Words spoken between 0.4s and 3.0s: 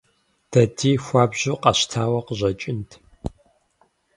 Дади хуабжьу къэщтауэ къыщӀэкӀынт.